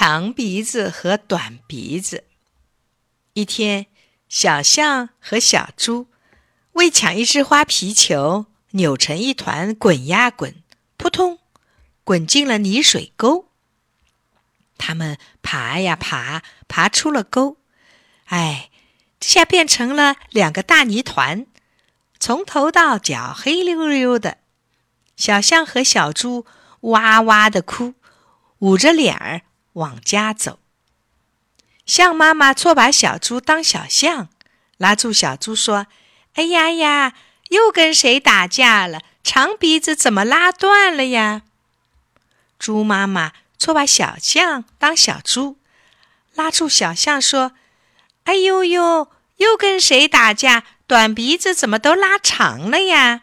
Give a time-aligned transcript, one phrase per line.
[0.00, 2.22] 长鼻子和短鼻子。
[3.32, 3.88] 一天，
[4.28, 6.06] 小象和小猪
[6.74, 10.62] 为抢一只花皮球，扭成一团，滚呀滚，
[10.96, 11.40] 扑通，
[12.04, 13.48] 滚进了泥水沟。
[14.78, 17.56] 他们爬呀爬，爬出了沟。
[18.26, 18.70] 哎，
[19.18, 21.44] 这下变成了两个大泥团，
[22.20, 24.38] 从头到脚黑溜溜的。
[25.16, 26.46] 小象和小猪
[26.82, 27.94] 哇哇的哭，
[28.60, 29.42] 捂着脸儿。
[29.78, 30.58] 往家走，
[31.86, 34.28] 象妈妈错把小猪当小象，
[34.76, 35.86] 拉住小猪说
[36.34, 37.14] ：“哎呀呀，
[37.48, 39.02] 又跟谁打架了？
[39.22, 41.42] 长鼻子怎么拉断了呀？”
[42.58, 45.58] 猪妈妈错把小象当小猪，
[46.34, 47.52] 拉住小象说
[48.24, 50.64] ：“哎呦呦，又跟谁打架？
[50.88, 53.22] 短鼻子怎么都拉长了呀？”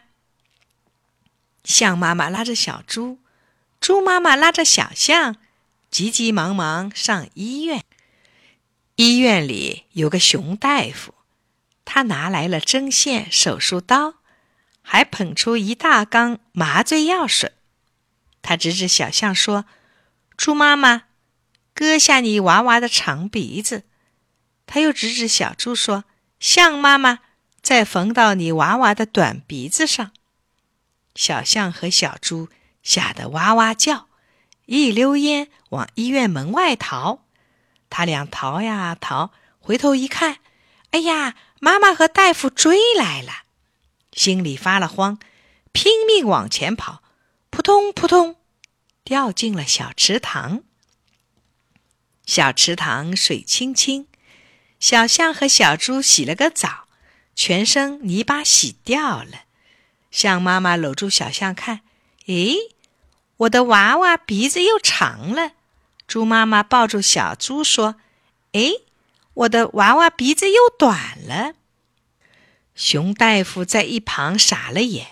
[1.64, 3.18] 象妈妈拉着小猪，
[3.78, 5.36] 猪妈妈拉着小象。
[5.96, 7.82] 急急忙忙上医院。
[8.96, 11.14] 医院里有个熊大夫，
[11.86, 14.16] 他拿来了针线、手术刀，
[14.82, 17.52] 还捧出一大缸麻醉药水。
[18.42, 19.64] 他指指小象说
[20.36, 21.04] ：“猪妈妈，
[21.72, 23.84] 割下你娃娃的长鼻子。”
[24.66, 26.04] 他又指指小猪说
[26.38, 27.20] ：“象妈妈，
[27.62, 30.12] 再缝到你娃娃的短鼻子上。”
[31.16, 32.50] 小象和小猪
[32.82, 34.05] 吓得哇哇叫。
[34.66, 37.20] 一溜烟往医院门外逃，
[37.88, 40.38] 他俩逃呀逃，回头一看，
[40.90, 43.44] 哎呀，妈妈和大夫追来了，
[44.12, 45.18] 心里发了慌，
[45.72, 47.02] 拼命往前跑，
[47.50, 48.36] 扑通扑通，
[49.04, 50.62] 掉进了小池塘。
[52.24, 54.08] 小池塘水清清，
[54.80, 56.88] 小象和小猪洗了个澡，
[57.36, 59.44] 全身泥巴洗掉了。
[60.10, 61.82] 象妈妈搂住小象看，
[62.26, 62.56] 诶。
[63.38, 65.52] 我的娃娃鼻子又长了，
[66.06, 67.96] 猪妈妈抱住小猪说
[68.52, 68.72] ：“哎，
[69.34, 71.54] 我的娃娃鼻子又短了。”
[72.74, 75.06] 熊大夫在一旁傻了眼，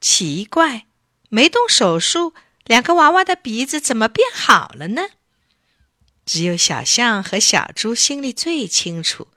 [0.00, 0.86] 奇怪，
[1.28, 2.34] 没动手术，
[2.64, 5.02] 两个娃娃的鼻子怎么变好了呢？
[6.24, 9.28] 只有小象和小猪心里最清楚。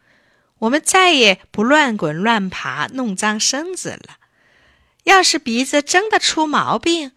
[0.60, 4.18] 我们再也不乱滚乱爬，弄脏身子了。
[5.04, 7.12] 要是鼻子真的出毛病，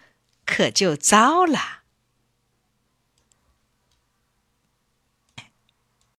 [0.47, 1.76] 可就糟了。